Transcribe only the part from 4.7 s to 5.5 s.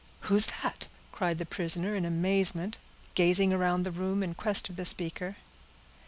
the speaker.